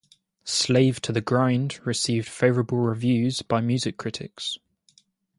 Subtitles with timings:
[0.45, 4.57] "Slave to the Grind" received favorable reviews by music critics.